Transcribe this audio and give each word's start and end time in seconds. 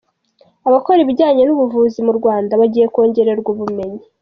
Abakora 0.67 0.99
ibijyanye 1.01 1.43
n’ubuvuzi 1.45 1.99
mu 2.07 2.13
Rwanda 2.19 2.53
bagiye 2.61 2.85
kongererwa 2.93 3.47
ubumenyi 3.53 4.03